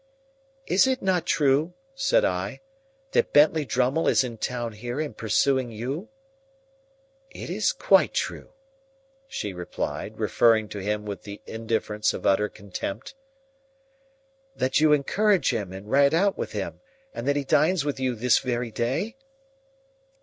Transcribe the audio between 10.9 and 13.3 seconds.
with the indifference of utter contempt.